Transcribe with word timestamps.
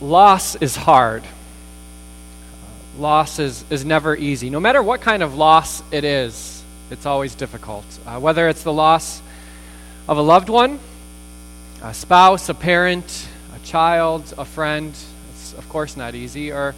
loss 0.00 0.56
is 0.56 0.76
hard. 0.76 1.24
Loss 2.98 3.38
is, 3.38 3.64
is 3.70 3.84
never 3.84 4.16
easy. 4.16 4.50
No 4.50 4.60
matter 4.60 4.82
what 4.82 5.00
kind 5.00 5.22
of 5.22 5.34
loss 5.34 5.82
it 5.90 6.04
is, 6.04 6.62
it's 6.90 7.06
always 7.06 7.34
difficult. 7.34 7.84
Uh, 8.06 8.18
whether 8.18 8.48
it's 8.48 8.62
the 8.62 8.72
loss 8.72 9.20
of 10.08 10.18
a 10.18 10.22
loved 10.22 10.48
one, 10.48 10.78
a 11.82 11.92
spouse, 11.92 12.48
a 12.48 12.54
parent, 12.54 13.28
a 13.54 13.66
child, 13.66 14.32
a 14.38 14.44
friend, 14.44 14.94
it's 15.30 15.52
of 15.54 15.68
course 15.68 15.96
not 15.96 16.14
easy, 16.14 16.52
or 16.52 16.74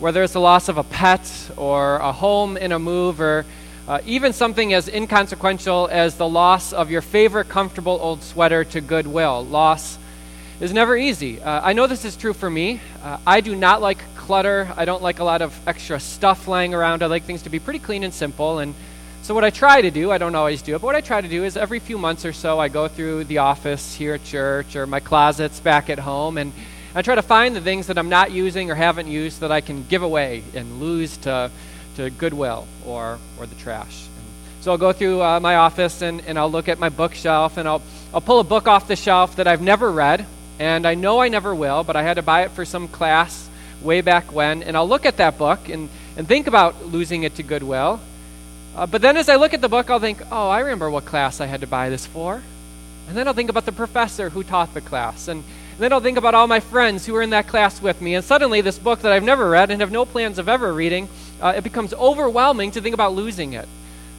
whether 0.00 0.22
it's 0.22 0.34
the 0.34 0.40
loss 0.40 0.68
of 0.68 0.78
a 0.78 0.84
pet 0.84 1.50
or 1.56 1.96
a 1.96 2.12
home 2.12 2.56
in 2.56 2.72
a 2.72 2.78
move, 2.78 3.20
or 3.20 3.46
uh, 3.88 4.00
even 4.04 4.32
something 4.32 4.74
as 4.74 4.88
inconsequential 4.88 5.88
as 5.90 6.16
the 6.16 6.28
loss 6.28 6.72
of 6.72 6.90
your 6.90 7.00
favorite 7.00 7.48
comfortable 7.48 7.98
old 8.02 8.22
sweater 8.22 8.64
to 8.64 8.80
Goodwill. 8.80 9.44
Loss 9.44 9.98
is 10.60 10.72
never 10.72 10.96
easy. 10.96 11.40
Uh, 11.40 11.60
I 11.62 11.72
know 11.74 11.86
this 11.86 12.04
is 12.04 12.16
true 12.16 12.32
for 12.32 12.48
me. 12.48 12.80
Uh, 13.02 13.18
I 13.26 13.40
do 13.40 13.54
not 13.54 13.82
like 13.82 13.98
clutter. 14.16 14.72
I 14.76 14.84
don't 14.84 15.02
like 15.02 15.18
a 15.18 15.24
lot 15.24 15.42
of 15.42 15.56
extra 15.68 16.00
stuff 16.00 16.48
lying 16.48 16.74
around. 16.74 17.02
I 17.02 17.06
like 17.06 17.24
things 17.24 17.42
to 17.42 17.50
be 17.50 17.58
pretty 17.58 17.78
clean 17.78 18.02
and 18.04 18.12
simple. 18.12 18.58
And 18.58 18.74
so, 19.22 19.34
what 19.34 19.44
I 19.44 19.50
try 19.50 19.82
to 19.82 19.90
do, 19.90 20.10
I 20.10 20.18
don't 20.18 20.34
always 20.34 20.62
do 20.62 20.74
it, 20.74 20.80
but 20.80 20.86
what 20.86 20.94
I 20.94 21.00
try 21.00 21.20
to 21.20 21.28
do 21.28 21.44
is 21.44 21.56
every 21.56 21.80
few 21.80 21.98
months 21.98 22.24
or 22.24 22.32
so, 22.32 22.58
I 22.58 22.68
go 22.68 22.88
through 22.88 23.24
the 23.24 23.38
office 23.38 23.94
here 23.94 24.14
at 24.14 24.24
church 24.24 24.76
or 24.76 24.86
my 24.86 25.00
closets 25.00 25.60
back 25.60 25.90
at 25.90 25.98
home, 25.98 26.38
and 26.38 26.52
I 26.94 27.02
try 27.02 27.16
to 27.16 27.22
find 27.22 27.54
the 27.54 27.60
things 27.60 27.88
that 27.88 27.98
I'm 27.98 28.08
not 28.08 28.30
using 28.30 28.70
or 28.70 28.76
haven't 28.76 29.08
used 29.08 29.40
that 29.40 29.50
I 29.50 29.60
can 29.60 29.84
give 29.88 30.02
away 30.02 30.44
and 30.54 30.80
lose 30.80 31.16
to, 31.18 31.50
to 31.96 32.10
Goodwill 32.10 32.66
or, 32.86 33.18
or 33.38 33.46
the 33.46 33.56
trash. 33.56 34.06
So, 34.60 34.70
I'll 34.70 34.78
go 34.78 34.92
through 34.92 35.20
uh, 35.22 35.40
my 35.40 35.56
office 35.56 36.02
and, 36.02 36.22
and 36.26 36.38
I'll 36.38 36.50
look 36.50 36.68
at 36.68 36.78
my 36.78 36.88
bookshelf 36.88 37.56
and 37.56 37.68
I'll, 37.68 37.82
I'll 38.14 38.20
pull 38.20 38.38
a 38.38 38.44
book 38.44 38.68
off 38.68 38.86
the 38.86 38.96
shelf 38.96 39.36
that 39.36 39.48
I've 39.48 39.60
never 39.60 39.90
read 39.90 40.24
and 40.58 40.86
I 40.86 40.94
know 40.94 41.20
I 41.20 41.28
never 41.28 41.54
will, 41.54 41.84
but 41.84 41.96
I 41.96 42.02
had 42.02 42.14
to 42.14 42.22
buy 42.22 42.42
it 42.42 42.50
for 42.50 42.64
some 42.64 42.88
class 42.88 43.48
way 43.82 44.00
back 44.00 44.32
when. 44.32 44.62
And 44.62 44.76
I'll 44.76 44.88
look 44.88 45.06
at 45.06 45.18
that 45.18 45.38
book 45.38 45.68
and, 45.68 45.88
and 46.16 46.26
think 46.26 46.46
about 46.46 46.86
losing 46.86 47.24
it 47.24 47.34
to 47.36 47.42
Goodwill. 47.42 48.00
Uh, 48.74 48.86
but 48.86 49.02
then 49.02 49.16
as 49.16 49.28
I 49.28 49.36
look 49.36 49.54
at 49.54 49.60
the 49.60 49.68
book, 49.68 49.90
I'll 49.90 50.00
think, 50.00 50.20
oh, 50.30 50.48
I 50.48 50.60
remember 50.60 50.90
what 50.90 51.04
class 51.04 51.40
I 51.40 51.46
had 51.46 51.60
to 51.60 51.66
buy 51.66 51.88
this 51.88 52.06
for. 52.06 52.42
And 53.08 53.16
then 53.16 53.28
I'll 53.28 53.34
think 53.34 53.50
about 53.50 53.66
the 53.66 53.72
professor 53.72 54.30
who 54.30 54.42
taught 54.42 54.74
the 54.74 54.80
class. 54.80 55.28
And, 55.28 55.44
and 55.44 55.78
then 55.78 55.92
I'll 55.92 56.00
think 56.00 56.18
about 56.18 56.34
all 56.34 56.46
my 56.46 56.60
friends 56.60 57.06
who 57.06 57.12
were 57.12 57.22
in 57.22 57.30
that 57.30 57.46
class 57.46 57.80
with 57.80 58.00
me. 58.00 58.14
And 58.14 58.24
suddenly, 58.24 58.60
this 58.60 58.78
book 58.78 59.00
that 59.00 59.12
I've 59.12 59.22
never 59.22 59.48
read 59.48 59.70
and 59.70 59.80
have 59.80 59.92
no 59.92 60.04
plans 60.04 60.38
of 60.38 60.48
ever 60.48 60.72
reading, 60.72 61.08
uh, 61.40 61.54
it 61.56 61.64
becomes 61.64 61.94
overwhelming 61.94 62.72
to 62.72 62.80
think 62.80 62.94
about 62.94 63.14
losing 63.14 63.52
it. 63.52 63.68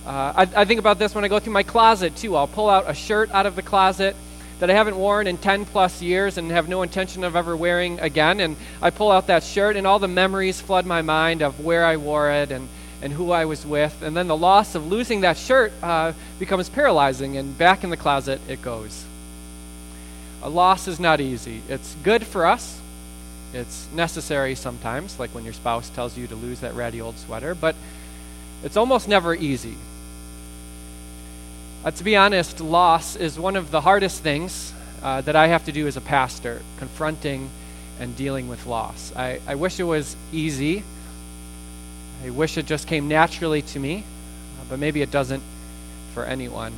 Uh, 0.06 0.34
I, 0.36 0.62
I 0.62 0.66
think 0.66 0.80
about 0.80 1.00
this 1.00 1.14
when 1.14 1.25
I 1.25 1.28
go 1.28 1.40
through 1.40 1.53
my 1.53 1.64
closet, 1.64 2.16
too. 2.16 2.36
I'll 2.36 2.47
pull 2.47 2.69
out 2.69 2.86
a 2.88 2.94
shirt 2.94 3.30
out 3.31 3.45
of 3.45 3.56
the 3.56 3.62
closet 3.62 4.16
that 4.59 4.69
I 4.69 4.73
haven't 4.73 4.97
worn 4.97 5.27
in 5.27 5.38
10 5.38 5.66
plus 5.66 6.02
years 6.02 6.38
and 6.38 6.52
have 6.52 6.67
no 6.67 6.81
intention 6.81 7.23
of 7.23 7.36
ever 7.36 7.55
wearing 7.55 8.00
again. 8.00 8.39
And 8.39 8.55
I 8.81 8.89
pull 8.89 9.11
out 9.11 9.27
that 9.27 9.44
shirt, 9.44 9.75
and 9.75 9.86
all 9.86 10.00
the 10.00 10.08
memories 10.08 10.59
flood 10.59 10.86
my 10.86 11.02
mind 11.02 11.41
of 11.41 11.63
where 11.63 11.86
I 11.86 11.97
wore 11.97 12.31
it 12.31 12.52
and, 12.52 12.67
and 13.02 13.13
who 13.13 13.31
I 13.31 13.45
was 13.45 13.66
with. 13.66 14.02
And 14.02 14.17
then 14.17 14.28
the 14.28 14.38
loss 14.38 14.75
of 14.75 14.88
losing 14.88 15.22
that 15.22 15.38
shirt 15.38 15.72
uh, 15.83 16.13
becomes 16.39 16.69
paralyzing, 16.69 17.38
and 17.38 17.58
back 17.58 17.83
in 17.83 17.89
the 17.89 17.97
closet 17.97 18.41
it 18.47 18.61
goes. 18.61 19.05
A 20.41 20.50
loss 20.50 20.88
is 20.88 21.00
not 21.00 21.19
easy. 21.22 21.61
It's 21.67 21.95
good 22.03 22.25
for 22.25 22.45
us. 22.45 22.80
It's 23.53 23.88
necessary 23.94 24.55
sometimes, 24.55 25.19
like 25.19 25.31
when 25.31 25.44
your 25.44 25.53
spouse 25.53 25.89
tells 25.89 26.17
you 26.17 26.28
to 26.28 26.35
lose 26.35 26.59
that 26.61 26.75
ratty 26.75 27.02
old 27.02 27.17
sweater, 27.17 27.55
but 27.55 27.75
it's 28.63 28.78
almost 28.78 29.08
never 29.08 29.33
easy. 29.33 29.75
Uh, 31.86 31.92
to 31.92 32.03
be 32.03 32.16
honest, 32.16 32.59
loss 32.59 33.16
is 33.16 33.39
one 33.39 33.56
of 33.56 33.72
the 33.72 33.81
hardest 33.81 34.23
things 34.23 34.73
uh, 35.03 35.22
that 35.22 35.36
I 35.36 35.47
have 35.47 35.66
to 35.66 35.72
do 35.72 35.88
as 35.88 35.95
a 35.95 36.02
pastor, 36.02 36.61
confronting 36.78 37.50
and 38.00 38.16
dealing 38.16 38.47
with 38.47 38.66
loss. 38.66 39.14
I, 39.16 39.39
I 39.47 39.56
wish 39.56 39.80
it 39.80 39.84
was 39.84 40.16
easy. 40.31 40.84
I 42.25 42.31
wish 42.31 42.58
it 42.58 42.66
just 42.66 42.88
came 42.88 43.08
naturally 43.08 43.61
to 43.61 43.80
me, 43.80 44.00
uh, 44.59 44.64
but 44.69 44.80
maybe 44.80 45.02
it 45.02 45.11
doesn't 45.11 45.44
for 46.13 46.25
anyone. 46.25 46.74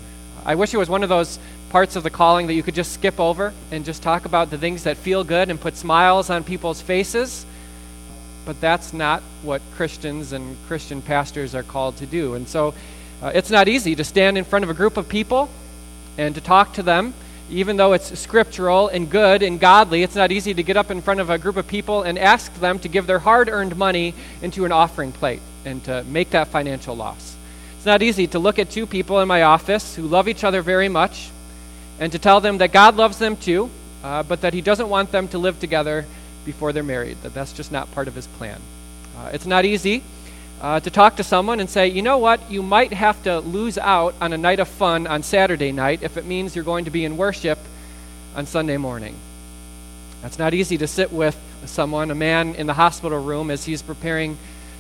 I 0.46 0.56
wish 0.56 0.74
it 0.74 0.78
was 0.78 0.90
one 0.90 1.04
of 1.04 1.10
those 1.10 1.40
parts 1.70 1.96
of 1.96 2.04
the 2.04 2.10
calling 2.10 2.48
that 2.48 2.54
you 2.54 2.64
could 2.64 2.76
just 2.76 2.92
skip 2.92 3.20
over 3.20 3.54
and 3.72 3.86
just 3.86 4.04
talk 4.04 4.26
about 4.26 4.50
the 4.50 4.58
things 4.58 4.84
that 4.84 4.98
feel 4.98 5.24
good 5.24 5.50
and 5.50 5.60
put 5.60 5.78
smiles 5.78 6.30
on 6.30 6.44
people's 6.44 6.82
faces. 6.82 7.46
But 8.46 8.60
that's 8.60 8.92
not 8.94 9.22
what 9.44 9.62
Christians 9.76 10.34
and 10.34 10.58
Christian 10.68 11.02
pastors 11.02 11.56
are 11.56 11.64
called 11.64 11.98
to 11.98 12.06
do. 12.06 12.34
And 12.34 12.48
so 12.48 12.74
uh, 13.22 13.32
it's 13.34 13.50
not 13.50 13.68
easy 13.68 13.96
to 13.96 14.04
stand 14.04 14.38
in 14.38 14.44
front 14.46 14.64
of 14.64 14.70
a 14.70 14.74
group 14.74 14.96
of 14.96 15.10
people 15.10 15.50
and 16.18 16.36
to 16.36 16.42
talk 16.42 16.74
to 16.74 16.84
them, 16.84 17.14
even 17.50 17.78
though 17.78 17.94
it's 17.94 18.18
scriptural 18.18 18.88
and 18.88 19.10
good 19.10 19.44
and 19.44 19.60
godly. 19.60 20.04
It's 20.04 20.16
not 20.16 20.32
easy 20.32 20.54
to 20.54 20.64
get 20.64 20.78
up 20.78 20.90
in 20.90 21.02
front 21.02 21.20
of 21.20 21.30
a 21.30 21.38
group 21.38 21.58
of 21.58 21.68
people 21.68 22.04
and 22.04 22.18
ask 22.18 22.54
them 22.56 22.80
to 22.80 22.88
give 22.88 23.08
their 23.08 23.20
hard 23.20 23.50
earned 23.50 23.76
money 23.76 24.14
into 24.42 24.66
an 24.66 24.72
offering 24.72 25.12
plate 25.12 25.42
and 25.66 25.84
to 25.86 26.04
make 26.06 26.30
that 26.32 26.48
financial 26.48 26.96
loss. 26.96 27.36
It's 27.76 27.86
not 27.86 28.02
easy 28.02 28.28
to 28.28 28.40
look 28.40 28.60
at 28.60 28.70
two 28.70 28.86
people 28.86 29.20
in 29.20 29.28
my 29.28 29.44
office 29.44 29.96
who 29.96 30.04
love 30.04 30.28
each 30.28 30.44
other 30.44 30.62
very 30.62 30.90
much 30.90 31.30
and 32.00 32.12
to 32.14 32.20
tell 32.20 32.40
them 32.40 32.60
that 32.60 32.72
God 32.72 32.96
loves 32.96 33.18
them 33.18 33.36
too, 33.36 33.70
uh, 34.04 34.24
but 34.24 34.42
that 34.42 34.54
He 34.54 34.62
doesn't 34.62 34.88
want 34.88 35.12
them 35.12 35.28
to 35.30 35.38
live 35.38 35.60
together 35.60 36.06
before 36.46 36.72
they're 36.72 36.84
married, 36.84 37.18
that 37.24 37.34
that's 37.34 37.52
just 37.52 37.72
not 37.72 37.92
part 37.92 38.08
of 38.08 38.16
His 38.16 38.28
plan. 38.28 38.62
Uh, 39.18 39.32
it's 39.34 39.46
not 39.46 39.66
easy 39.66 40.04
uh, 40.62 40.80
to 40.80 40.90
talk 40.90 41.16
to 41.16 41.24
someone 41.24 41.60
and 41.60 41.70
say, 41.70 41.88
you 41.88 42.02
know 42.02 42.18
what, 42.18 42.52
you 42.52 42.62
might 42.62 42.92
have 42.94 43.22
to 43.24 43.40
lose 43.40 43.78
out 43.78 44.14
on 44.20 44.34
a 44.34 44.38
night 44.38 44.60
of 44.60 44.68
fun 44.68 45.08
on 45.08 45.24
Saturday 45.24 45.72
night 45.72 46.04
if 46.04 46.18
it 46.18 46.26
means 46.26 46.56
you're 46.56 46.66
going 46.66 46.86
to 46.86 46.92
be 46.92 47.06
in 47.06 47.18
worship 47.18 47.58
on 48.36 48.46
Sunday 48.46 48.78
morning. 48.78 49.16
That's 50.22 50.38
not 50.38 50.54
easy 50.54 50.78
to 50.78 50.88
sit 50.88 51.14
with 51.14 51.38
someone, 51.66 52.12
a 52.12 52.16
man 52.16 52.56
in 52.56 52.68
the 52.68 52.74
hospital 52.74 53.20
room, 53.22 53.50
as 53.50 53.64
he's 53.66 53.82
preparing 53.82 54.38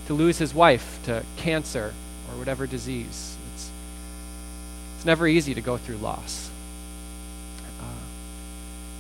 to 0.08 0.14
lose 0.14 0.38
his 0.38 0.54
wife 0.54 1.00
to 1.06 1.24
cancer 1.38 1.94
or 2.30 2.40
whatever 2.40 2.68
disease. 2.68 3.38
It's, 3.54 3.70
it's 4.98 5.06
never 5.06 5.28
easy 5.28 5.54
to 5.54 5.62
go 5.62 5.78
through 5.78 5.98
loss. 5.98 6.49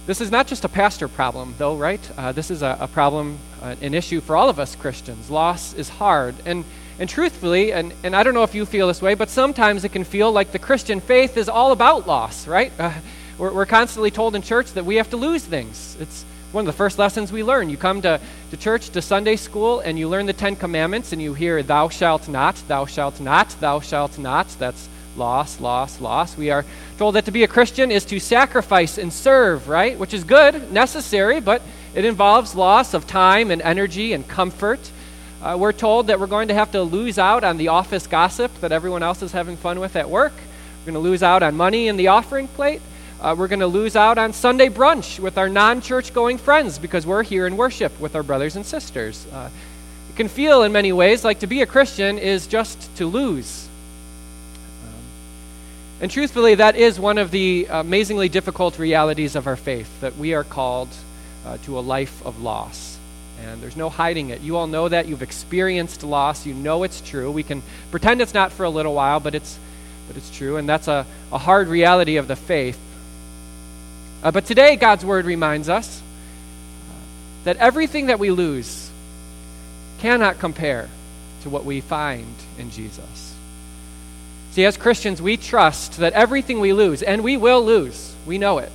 This 0.10 0.22
is 0.22 0.32
not 0.32 0.48
just 0.48 0.66
a 0.66 0.70
pastor 0.70 1.08
problem, 1.08 1.54
though, 1.60 1.76
right? 1.76 2.02
Uh, 2.18 2.32
this 2.32 2.50
is 2.50 2.64
a, 2.64 2.76
a 2.80 2.88
problem 2.88 3.38
uh, 3.62 3.76
an 3.80 3.94
issue 3.94 4.22
for 4.22 4.36
all 4.36 4.50
of 4.50 4.60
us 4.60 4.76
Christians. 4.76 5.30
Loss 5.30 5.76
is 5.76 5.88
hard. 5.88 6.34
And, 6.48 6.66
and 6.98 7.08
truthfully, 7.08 7.72
and, 7.74 7.94
and 8.04 8.16
I 8.16 8.24
don't 8.24 8.34
know 8.34 8.42
if 8.42 8.56
you 8.56 8.66
feel 8.66 8.88
this 8.88 9.04
way, 9.04 9.14
but 9.14 9.30
sometimes 9.30 9.84
it 9.84 9.90
can 9.90 10.04
feel 10.04 10.32
like 10.32 10.52
the 10.52 10.58
Christian 10.58 11.00
faith 11.00 11.38
is 11.38 11.48
all 11.48 11.72
about 11.74 12.08
loss, 12.08 12.48
right? 12.48 12.72
Uh, 12.80 12.92
we're, 13.38 13.54
we're 13.54 13.68
constantly 13.68 14.10
told 14.10 14.36
in 14.36 14.42
church 14.42 14.74
that 14.74 14.84
we 14.84 14.96
have 14.96 15.12
to 15.12 15.18
lose 15.18 15.46
things. 15.46 15.96
It's 16.00 16.26
one 16.54 16.64
of 16.64 16.66
the 16.66 16.74
first 16.76 16.98
lessons 16.98 17.32
we 17.32 17.44
learn. 17.44 17.70
You 17.70 17.78
come 17.78 18.02
to, 18.02 18.20
to 18.50 18.58
church, 18.58 18.90
to 18.90 19.04
Sunday 19.04 19.36
school, 19.36 19.80
and 19.82 20.00
you 20.00 20.10
learn 20.10 20.26
the 20.26 20.34
Ten 20.34 20.56
Commandments, 20.56 21.14
and 21.14 21.22
you 21.22 21.36
hear, 21.36 21.62
Thou 21.62 21.90
shalt 21.90 22.28
not, 22.28 22.56
thou 22.68 22.88
shalt 22.88 23.22
not, 23.22 23.50
thou 23.60 23.80
shalt 23.80 24.18
not. 24.18 24.48
That's 24.58 24.90
loss, 25.16 25.60
loss, 25.60 26.00
loss. 26.02 26.38
We 26.38 26.50
are 26.50 26.66
told 26.98 27.16
that 27.16 27.26
to 27.26 27.32
be 27.32 27.44
a 27.44 27.48
Christian 27.48 27.92
is 27.92 28.06
to 28.06 28.20
sacrifice 28.20 28.98
and 28.98 29.12
serve, 29.12 29.68
right? 29.68 29.98
Which 29.98 30.14
is 30.14 30.24
good, 30.24 30.72
necessary, 30.72 31.40
but 31.40 31.62
it 31.94 32.06
involves 32.06 32.56
loss 32.56 32.94
of 32.94 33.08
time 33.08 33.52
and 33.52 33.62
energy 33.62 34.14
and 34.14 34.28
comfort. 34.28 34.80
Uh, 35.42 35.56
we're 35.58 35.72
told 35.72 36.08
that 36.08 36.20
we're 36.20 36.28
going 36.28 36.50
to 36.50 36.54
have 36.54 36.72
to 36.74 36.82
lose 36.84 37.18
out 37.18 37.44
on 37.44 37.58
the 37.58 37.70
office 37.70 38.08
gossip 38.08 38.54
that 38.60 38.74
everyone 38.74 39.04
else 39.04 39.22
is 39.22 39.32
having 39.32 39.56
fun 39.56 39.80
with 39.80 39.96
at 39.96 40.10
work. 40.10 40.34
We're 40.34 40.92
going 40.92 41.02
to 41.04 41.10
lose 41.10 41.24
out 41.24 41.44
on 41.44 41.56
money 41.56 41.88
in 41.88 41.96
the 41.96 42.08
offering 42.10 42.50
plate. 42.50 42.82
Uh, 43.22 43.36
we're 43.38 43.48
going 43.48 43.60
to 43.60 43.68
lose 43.68 43.96
out 43.96 44.18
on 44.18 44.34
Sunday 44.34 44.70
brunch 44.70 45.20
with 45.20 45.38
our 45.38 45.48
non 45.48 45.82
church 45.82 46.14
going 46.14 46.38
friends 46.38 46.78
because 46.78 47.06
we're 47.06 47.24
here 47.24 47.48
in 47.48 47.56
worship 47.56 47.98
with 48.00 48.16
our 48.16 48.24
brothers 48.24 48.58
and 48.58 48.66
sisters. 48.66 49.26
Uh, 49.32 49.50
it 50.10 50.16
can 50.18 50.28
feel 50.28 50.64
in 50.64 50.74
many 50.74 50.92
ways 50.92 51.24
like 51.24 51.40
to 51.40 51.48
be 51.48 51.62
a 51.62 51.66
Christian 51.66 52.18
is 52.18 52.46
just 52.46 52.94
to 52.98 53.06
lose. 53.06 53.69
And 56.02 56.10
truthfully, 56.10 56.56
that 56.56 56.78
is 56.78 56.98
one 56.98 57.18
of 57.18 57.30
the 57.30 57.68
amazingly 57.70 58.30
difficult 58.30 58.80
realities 58.80 59.36
of 59.36 59.48
our 59.48 59.58
faith 59.58 60.00
that 60.00 60.16
we 60.18 60.34
are 60.34 60.46
called 60.46 60.88
uh, 61.46 61.58
to 61.64 61.78
a 61.78 61.82
life 61.82 62.26
of 62.26 62.42
loss. 62.42 62.98
And 63.42 63.62
there's 63.62 63.76
no 63.76 63.90
hiding 63.90 64.30
it. 64.30 64.42
You 64.42 64.58
all 64.58 64.68
know 64.68 64.88
that. 64.88 65.08
You've 65.08 65.22
experienced 65.22 66.04
loss. 66.04 66.46
You 66.46 66.54
know 66.54 66.84
it's 66.84 67.02
true. 67.02 67.32
We 67.32 67.44
can 67.44 67.64
pretend 67.92 68.22
it's 68.22 68.34
not 68.34 68.54
for 68.54 68.64
a 68.64 68.70
little 68.70 68.94
while, 68.94 69.20
but 69.20 69.36
it's, 69.36 69.58
but 70.08 70.16
it's 70.16 70.30
true. 70.30 70.58
And 70.58 70.68
that's 70.68 70.88
a, 70.88 71.06
a 71.32 71.38
hard 71.38 71.68
reality 71.68 72.18
of 72.18 72.28
the 72.28 72.36
faith. 72.36 72.80
Uh, 74.24 74.32
but 74.32 74.46
today, 74.46 74.76
God's 74.78 75.06
word 75.06 75.26
reminds 75.26 75.70
us 75.70 76.02
uh, 76.02 76.94
that 77.46 77.58
everything 77.58 78.08
that 78.08 78.20
we 78.20 78.32
lose 78.32 78.90
cannot 80.00 80.40
compare 80.40 80.90
to 81.44 81.50
what 81.50 81.66
we 81.66 81.82
find 81.82 82.36
in 82.58 82.72
Jesus. 82.72 83.29
See, 84.52 84.66
as 84.66 84.78
Christians, 84.78 85.22
we 85.22 85.38
trust 85.38 85.98
that 85.98 86.14
everything 86.14 86.60
we 86.60 86.74
lose, 86.74 87.04
and 87.04 87.24
we 87.24 87.38
will 87.38 87.64
lose, 87.64 88.16
we 88.26 88.38
know 88.38 88.58
it, 88.58 88.72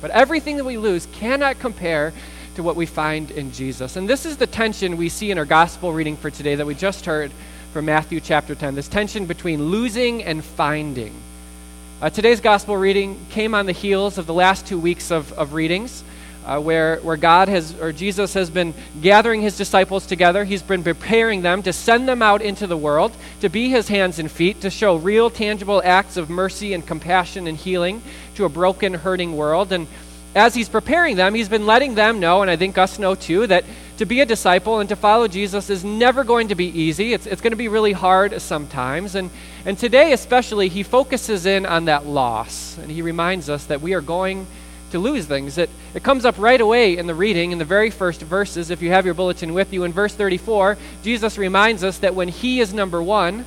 but 0.00 0.10
everything 0.10 0.56
that 0.58 0.64
we 0.64 0.76
lose 0.76 1.06
cannot 1.12 1.58
compare 1.58 2.12
to 2.56 2.62
what 2.62 2.76
we 2.76 2.86
find 2.86 3.30
in 3.30 3.52
Jesus. 3.52 3.96
And 3.96 4.08
this 4.08 4.26
is 4.26 4.36
the 4.36 4.46
tension 4.46 4.96
we 4.96 5.08
see 5.08 5.30
in 5.30 5.38
our 5.38 5.44
gospel 5.44 5.92
reading 5.92 6.16
for 6.16 6.30
today 6.30 6.54
that 6.54 6.66
we 6.66 6.74
just 6.74 7.06
heard 7.06 7.30
from 7.72 7.86
Matthew 7.86 8.20
chapter 8.20 8.54
10 8.54 8.74
this 8.74 8.88
tension 8.88 9.26
between 9.26 9.64
losing 9.64 10.22
and 10.24 10.44
finding. 10.44 11.14
Uh, 12.02 12.10
today's 12.10 12.40
gospel 12.40 12.76
reading 12.76 13.18
came 13.30 13.54
on 13.54 13.66
the 13.66 13.72
heels 13.72 14.18
of 14.18 14.26
the 14.26 14.34
last 14.34 14.66
two 14.66 14.78
weeks 14.78 15.10
of, 15.10 15.32
of 15.34 15.54
readings 15.54 16.02
uh, 16.44 16.60
where, 16.60 16.96
where 16.98 17.16
God 17.16 17.48
has, 17.48 17.74
or 17.80 17.92
Jesus 17.92 18.34
has 18.34 18.50
been 18.50 18.74
gathering 19.00 19.40
his 19.40 19.56
disciples 19.56 20.06
together. 20.06 20.44
He's 20.44 20.62
been 20.62 20.82
preparing 20.82 21.42
them 21.42 21.62
to 21.62 21.72
send 21.72 22.08
them 22.08 22.22
out 22.22 22.42
into 22.42 22.66
the 22.66 22.76
world, 22.76 23.12
to 23.40 23.48
be 23.48 23.68
his 23.68 23.88
hands 23.88 24.18
and 24.18 24.30
feet, 24.30 24.60
to 24.62 24.70
show 24.70 24.96
real, 24.96 25.30
tangible 25.30 25.82
acts 25.84 26.16
of 26.16 26.30
mercy 26.30 26.74
and 26.74 26.86
compassion 26.86 27.46
and 27.46 27.56
healing 27.56 28.02
to 28.36 28.44
a 28.44 28.48
broken, 28.48 28.94
hurting 28.94 29.36
world. 29.36 29.72
And 29.72 29.86
as 30.34 30.54
he's 30.54 30.68
preparing 30.68 31.16
them, 31.16 31.34
he's 31.34 31.48
been 31.48 31.66
letting 31.66 31.94
them 31.94 32.20
know, 32.20 32.42
and 32.42 32.50
I 32.50 32.56
think 32.56 32.78
us 32.78 32.98
know 32.98 33.14
too, 33.14 33.46
that 33.48 33.64
to 33.98 34.06
be 34.06 34.20
a 34.20 34.26
disciple 34.26 34.78
and 34.78 34.88
to 34.88 34.96
follow 34.96 35.28
Jesus 35.28 35.68
is 35.68 35.84
never 35.84 36.24
going 36.24 36.48
to 36.48 36.54
be 36.54 36.66
easy. 36.66 37.12
It's, 37.12 37.26
it's 37.26 37.42
going 37.42 37.50
to 37.50 37.56
be 37.56 37.68
really 37.68 37.92
hard 37.92 38.40
sometimes. 38.40 39.14
And, 39.14 39.28
and 39.66 39.76
today, 39.76 40.12
especially, 40.12 40.68
he 40.68 40.82
focuses 40.84 41.44
in 41.44 41.66
on 41.66 41.84
that 41.84 42.06
loss. 42.06 42.78
And 42.78 42.90
he 42.90 43.02
reminds 43.02 43.50
us 43.50 43.66
that 43.66 43.82
we 43.82 43.92
are 43.92 44.00
going 44.00 44.46
to 44.90 44.98
lose 44.98 45.26
things. 45.26 45.58
It, 45.58 45.70
it 45.94 46.02
comes 46.02 46.24
up 46.24 46.38
right 46.38 46.60
away 46.60 46.96
in 46.96 47.06
the 47.06 47.14
reading, 47.14 47.52
in 47.52 47.58
the 47.58 47.64
very 47.64 47.90
first 47.90 48.20
verses. 48.22 48.70
If 48.70 48.82
you 48.82 48.90
have 48.90 49.04
your 49.04 49.14
bulletin 49.14 49.54
with 49.54 49.72
you, 49.72 49.84
in 49.84 49.92
verse 49.92 50.14
34, 50.14 50.76
Jesus 51.02 51.38
reminds 51.38 51.84
us 51.84 51.98
that 51.98 52.14
when 52.14 52.28
He 52.28 52.60
is 52.60 52.74
number 52.74 53.02
one, 53.02 53.44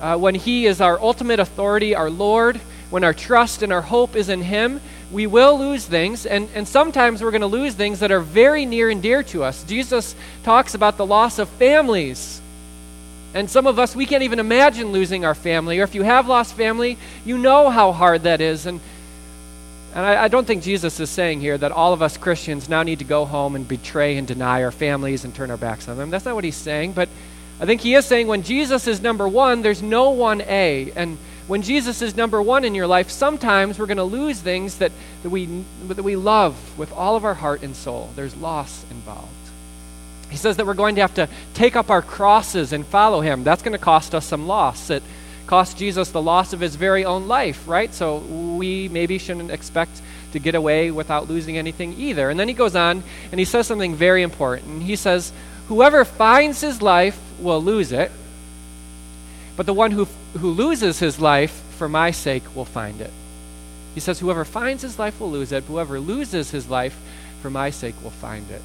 uh, 0.00 0.16
when 0.16 0.34
He 0.34 0.66
is 0.66 0.80
our 0.80 1.00
ultimate 1.00 1.40
authority, 1.40 1.94
our 1.94 2.10
Lord, 2.10 2.56
when 2.90 3.04
our 3.04 3.14
trust 3.14 3.62
and 3.62 3.72
our 3.72 3.82
hope 3.82 4.16
is 4.16 4.28
in 4.28 4.42
Him, 4.42 4.80
we 5.10 5.26
will 5.26 5.58
lose 5.58 5.86
things, 5.86 6.26
and, 6.26 6.48
and 6.54 6.66
sometimes 6.66 7.22
we're 7.22 7.30
going 7.30 7.40
to 7.40 7.46
lose 7.46 7.74
things 7.74 8.00
that 8.00 8.10
are 8.10 8.20
very 8.20 8.66
near 8.66 8.90
and 8.90 9.00
dear 9.00 9.22
to 9.24 9.44
us. 9.44 9.62
Jesus 9.64 10.16
talks 10.42 10.74
about 10.74 10.96
the 10.96 11.06
loss 11.06 11.38
of 11.38 11.48
families. 11.50 12.40
And 13.34 13.50
some 13.50 13.66
of 13.66 13.78
us, 13.80 13.96
we 13.96 14.06
can't 14.06 14.22
even 14.22 14.38
imagine 14.38 14.92
losing 14.92 15.24
our 15.24 15.34
family. 15.34 15.80
Or 15.80 15.82
if 15.82 15.94
you 15.94 16.02
have 16.02 16.28
lost 16.28 16.54
family, 16.54 16.96
you 17.24 17.36
know 17.36 17.68
how 17.68 17.92
hard 17.92 18.22
that 18.22 18.40
is. 18.40 18.66
And 18.66 18.80
and 19.94 20.04
I, 20.04 20.24
I, 20.24 20.28
don't 20.28 20.44
think 20.44 20.64
Jesus 20.64 20.98
is 20.98 21.08
saying 21.08 21.40
here 21.40 21.56
that 21.56 21.70
all 21.70 21.92
of 21.92 22.02
us 22.02 22.16
Christians 22.16 22.68
now 22.68 22.82
need 22.82 22.98
to 22.98 23.04
go 23.04 23.24
home 23.24 23.54
and 23.54 23.66
betray 23.66 24.16
and 24.16 24.26
deny 24.26 24.64
our 24.64 24.72
families 24.72 25.24
and 25.24 25.32
turn 25.32 25.52
our 25.52 25.56
backs 25.56 25.88
on 25.88 25.96
them. 25.96 26.10
That's 26.10 26.24
not 26.24 26.34
what 26.34 26.42
he's 26.42 26.56
saying. 26.56 26.92
But 26.94 27.08
I 27.60 27.66
think 27.66 27.80
he 27.80 27.94
is 27.94 28.04
saying 28.04 28.26
when 28.26 28.42
Jesus 28.42 28.88
is 28.88 29.00
number 29.00 29.28
one, 29.28 29.62
there's 29.62 29.82
no 29.82 30.10
one 30.10 30.40
A. 30.42 30.90
And 30.96 31.16
when 31.46 31.62
Jesus 31.62 32.02
is 32.02 32.16
number 32.16 32.42
one 32.42 32.64
in 32.64 32.74
your 32.74 32.88
life, 32.88 33.08
sometimes 33.08 33.78
we're 33.78 33.86
going 33.86 33.98
to 33.98 34.04
lose 34.04 34.40
things 34.40 34.78
that, 34.78 34.90
that, 35.22 35.28
we, 35.28 35.46
that 35.86 36.02
we 36.02 36.16
love 36.16 36.76
with 36.76 36.92
all 36.92 37.14
of 37.14 37.24
our 37.24 37.34
heart 37.34 37.62
and 37.62 37.76
soul. 37.76 38.10
There's 38.16 38.36
loss 38.36 38.84
involved. 38.90 39.28
He 40.28 40.36
says 40.36 40.56
that 40.56 40.66
we're 40.66 40.74
going 40.74 40.96
to 40.96 41.02
have 41.02 41.14
to 41.14 41.28
take 41.52 41.76
up 41.76 41.90
our 41.90 42.02
crosses 42.02 42.72
and 42.72 42.84
follow 42.84 43.20
him. 43.20 43.44
That's 43.44 43.62
going 43.62 43.72
to 43.72 43.78
cost 43.78 44.16
us 44.16 44.26
some 44.26 44.48
loss. 44.48 44.90
It, 44.90 45.04
cost 45.46 45.76
Jesus 45.76 46.10
the 46.10 46.22
loss 46.22 46.52
of 46.52 46.60
his 46.60 46.76
very 46.76 47.04
own 47.04 47.28
life, 47.28 47.68
right? 47.68 47.92
So 47.92 48.18
we 48.18 48.88
maybe 48.88 49.18
shouldn't 49.18 49.50
expect 49.50 50.00
to 50.32 50.38
get 50.38 50.54
away 50.54 50.90
without 50.90 51.28
losing 51.28 51.56
anything 51.56 51.94
either. 51.98 52.30
And 52.30 52.38
then 52.38 52.48
he 52.48 52.54
goes 52.54 52.74
on 52.74 53.02
and 53.30 53.38
he 53.38 53.44
says 53.44 53.66
something 53.66 53.94
very 53.94 54.22
important. 54.22 54.82
He 54.82 54.96
says, 54.96 55.32
Whoever 55.68 56.04
finds 56.04 56.60
his 56.60 56.82
life 56.82 57.18
will 57.40 57.62
lose 57.62 57.92
it, 57.92 58.10
but 59.56 59.66
the 59.66 59.72
one 59.72 59.92
who, 59.92 60.06
who 60.38 60.50
loses 60.50 60.98
his 60.98 61.18
life 61.20 61.62
for 61.78 61.88
my 61.88 62.10
sake 62.10 62.54
will 62.54 62.64
find 62.64 63.00
it. 63.00 63.10
He 63.94 64.00
says, 64.00 64.18
Whoever 64.18 64.44
finds 64.44 64.82
his 64.82 64.98
life 64.98 65.20
will 65.20 65.30
lose 65.30 65.52
it, 65.52 65.64
whoever 65.64 66.00
loses 66.00 66.50
his 66.50 66.68
life 66.68 66.98
for 67.40 67.50
my 67.50 67.70
sake 67.70 67.94
will 68.02 68.10
find 68.10 68.50
it. 68.50 68.62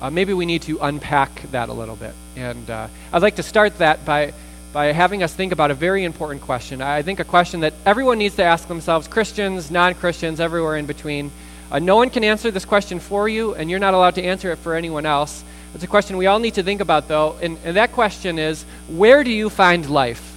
Uh, 0.00 0.10
maybe 0.10 0.32
we 0.32 0.46
need 0.46 0.62
to 0.62 0.78
unpack 0.80 1.42
that 1.50 1.68
a 1.68 1.72
little 1.72 1.96
bit. 1.96 2.14
And 2.36 2.68
uh, 2.68 2.88
I'd 3.12 3.22
like 3.22 3.36
to 3.36 3.42
start 3.42 3.78
that 3.78 4.04
by 4.04 4.34
by 4.74 4.86
having 4.86 5.22
us 5.22 5.32
think 5.32 5.52
about 5.52 5.70
a 5.70 5.74
very 5.74 6.02
important 6.02 6.42
question. 6.42 6.82
I 6.82 7.02
think 7.02 7.20
a 7.20 7.24
question 7.24 7.60
that 7.60 7.74
everyone 7.86 8.18
needs 8.18 8.34
to 8.36 8.42
ask 8.42 8.66
themselves 8.66 9.06
Christians, 9.06 9.70
non 9.70 9.94
Christians, 9.94 10.40
everywhere 10.40 10.76
in 10.76 10.84
between. 10.84 11.30
Uh, 11.70 11.78
no 11.78 11.94
one 11.94 12.10
can 12.10 12.24
answer 12.24 12.50
this 12.50 12.64
question 12.64 12.98
for 12.98 13.28
you, 13.28 13.54
and 13.54 13.70
you're 13.70 13.78
not 13.78 13.94
allowed 13.94 14.16
to 14.16 14.22
answer 14.22 14.50
it 14.50 14.56
for 14.56 14.74
anyone 14.74 15.06
else. 15.06 15.44
It's 15.76 15.84
a 15.84 15.86
question 15.86 16.16
we 16.16 16.26
all 16.26 16.40
need 16.40 16.54
to 16.54 16.64
think 16.64 16.80
about, 16.80 17.06
though, 17.06 17.36
and, 17.40 17.56
and 17.64 17.76
that 17.76 17.92
question 17.92 18.36
is 18.36 18.64
where 18.88 19.22
do 19.22 19.30
you 19.30 19.48
find 19.48 19.88
life? 19.88 20.36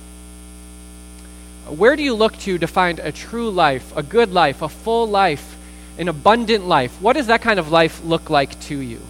Where 1.68 1.96
do 1.96 2.04
you 2.04 2.14
look 2.14 2.38
to 2.42 2.60
to 2.60 2.68
find 2.68 3.00
a 3.00 3.12
true 3.12 3.50
life, 3.50 3.92
a 3.98 4.04
good 4.04 4.32
life, 4.32 4.62
a 4.62 4.70
full 4.70 5.08
life, 5.08 5.58
an 5.98 6.10
abundant 6.10 6.68
life? 6.68 7.02
What 7.02 7.14
does 7.14 7.26
that 7.28 7.42
kind 7.42 7.60
of 7.60 7.72
life 7.72 8.06
look 8.06 8.30
like 8.30 8.60
to 8.62 8.78
you? 8.78 9.02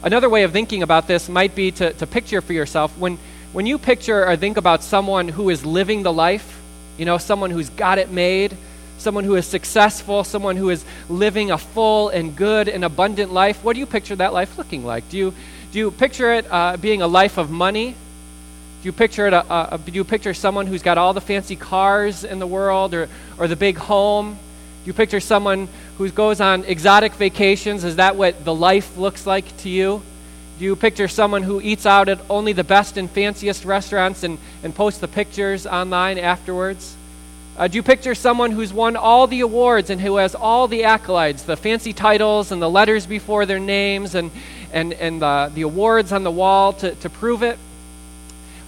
Another 0.00 0.28
way 0.28 0.44
of 0.44 0.52
thinking 0.52 0.84
about 0.84 1.08
this 1.08 1.28
might 1.28 1.56
be 1.56 1.72
to, 1.72 1.92
to 1.94 2.06
picture 2.06 2.40
for 2.40 2.52
yourself 2.52 2.96
when 2.98 3.18
when 3.52 3.66
you 3.66 3.78
picture 3.78 4.26
or 4.26 4.36
think 4.36 4.56
about 4.56 4.82
someone 4.82 5.28
who 5.28 5.48
is 5.48 5.64
living 5.64 6.02
the 6.02 6.12
life, 6.12 6.60
you 6.98 7.04
know, 7.04 7.18
someone 7.18 7.50
who's 7.50 7.70
got 7.70 7.98
it 7.98 8.10
made, 8.10 8.56
someone 8.98 9.24
who 9.24 9.36
is 9.36 9.46
successful, 9.46 10.24
someone 10.24 10.56
who 10.56 10.70
is 10.70 10.84
living 11.08 11.50
a 11.50 11.58
full 11.58 12.10
and 12.10 12.36
good 12.36 12.68
and 12.68 12.84
abundant 12.84 13.32
life, 13.32 13.64
what 13.64 13.72
do 13.74 13.80
you 13.80 13.86
picture 13.86 14.16
that 14.16 14.32
life 14.32 14.58
looking 14.58 14.84
like? 14.84 15.08
Do 15.08 15.16
you, 15.16 15.34
do 15.72 15.78
you 15.78 15.90
picture 15.90 16.32
it 16.32 16.46
uh, 16.50 16.76
being 16.76 17.00
a 17.00 17.06
life 17.06 17.38
of 17.38 17.50
money? 17.50 17.92
Do 18.82 18.86
you 18.86 18.92
picture 18.92 19.26
it? 19.26 19.32
A, 19.32 19.74
a, 19.74 19.78
do 19.78 19.92
you 19.92 20.04
picture 20.04 20.34
someone 20.34 20.66
who's 20.66 20.82
got 20.82 20.98
all 20.98 21.14
the 21.14 21.20
fancy 21.20 21.56
cars 21.56 22.24
in 22.24 22.38
the 22.38 22.46
world, 22.46 22.94
or, 22.94 23.08
or 23.38 23.48
the 23.48 23.56
big 23.56 23.76
home? 23.76 24.34
Do 24.34 24.86
you 24.86 24.92
picture 24.92 25.20
someone 25.20 25.68
who 25.96 26.08
goes 26.10 26.40
on 26.40 26.64
exotic 26.64 27.14
vacations? 27.14 27.82
Is 27.82 27.96
that 27.96 28.14
what 28.14 28.44
the 28.44 28.54
life 28.54 28.96
looks 28.96 29.26
like 29.26 29.56
to 29.58 29.68
you? 29.68 30.02
Do 30.58 30.64
you 30.64 30.74
picture 30.74 31.06
someone 31.06 31.44
who 31.44 31.60
eats 31.60 31.86
out 31.86 32.08
at 32.08 32.18
only 32.28 32.52
the 32.52 32.64
best 32.64 32.96
and 32.96 33.08
fanciest 33.08 33.64
restaurants 33.64 34.24
and, 34.24 34.38
and 34.64 34.74
posts 34.74 34.98
the 34.98 35.06
pictures 35.06 35.68
online 35.68 36.18
afterwards? 36.18 36.96
Uh, 37.56 37.68
do 37.68 37.76
you 37.76 37.82
picture 37.82 38.14
someone 38.16 38.50
who's 38.50 38.72
won 38.72 38.96
all 38.96 39.28
the 39.28 39.40
awards 39.40 39.88
and 39.88 40.00
who 40.00 40.16
has 40.16 40.34
all 40.34 40.66
the 40.66 40.82
accolades, 40.82 41.44
the 41.44 41.56
fancy 41.56 41.92
titles 41.92 42.50
and 42.50 42.60
the 42.60 42.68
letters 42.68 43.06
before 43.06 43.46
their 43.46 43.60
names 43.60 44.16
and, 44.16 44.32
and, 44.72 44.94
and 44.94 45.22
the, 45.22 45.52
the 45.54 45.62
awards 45.62 46.10
on 46.10 46.24
the 46.24 46.30
wall 46.30 46.72
to, 46.72 46.92
to 46.96 47.08
prove 47.08 47.44
it? 47.44 47.56